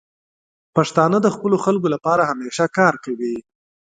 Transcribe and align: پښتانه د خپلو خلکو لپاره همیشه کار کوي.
پښتانه 0.75 1.17
د 1.21 1.27
خپلو 1.35 1.57
خلکو 1.65 1.87
لپاره 1.95 2.23
همیشه 2.31 2.65
کار 2.77 2.93
کوي. 3.05 3.35